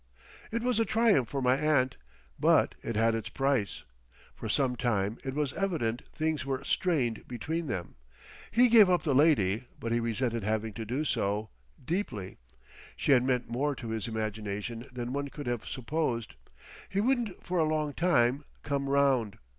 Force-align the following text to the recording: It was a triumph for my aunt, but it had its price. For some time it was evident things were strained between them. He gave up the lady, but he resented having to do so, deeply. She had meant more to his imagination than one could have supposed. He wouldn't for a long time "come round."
It 0.51 0.63
was 0.63 0.79
a 0.79 0.83
triumph 0.83 1.29
for 1.29 1.43
my 1.43 1.55
aunt, 1.55 1.95
but 2.39 2.73
it 2.81 2.95
had 2.95 3.13
its 3.13 3.29
price. 3.29 3.83
For 4.33 4.49
some 4.49 4.75
time 4.75 5.19
it 5.23 5.35
was 5.35 5.53
evident 5.53 6.07
things 6.07 6.43
were 6.43 6.63
strained 6.63 7.27
between 7.27 7.67
them. 7.67 7.93
He 8.49 8.67
gave 8.67 8.89
up 8.89 9.03
the 9.03 9.13
lady, 9.13 9.65
but 9.79 9.91
he 9.91 9.99
resented 9.99 10.43
having 10.43 10.73
to 10.73 10.85
do 10.85 11.03
so, 11.03 11.51
deeply. 11.85 12.37
She 12.97 13.11
had 13.11 13.21
meant 13.23 13.47
more 13.47 13.75
to 13.75 13.89
his 13.89 14.07
imagination 14.07 14.87
than 14.91 15.13
one 15.13 15.27
could 15.27 15.45
have 15.45 15.67
supposed. 15.67 16.33
He 16.89 16.99
wouldn't 16.99 17.43
for 17.45 17.59
a 17.59 17.63
long 17.63 17.93
time 17.93 18.43
"come 18.63 18.89
round." 18.89 19.37